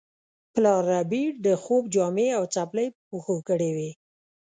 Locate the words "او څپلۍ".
2.37-2.87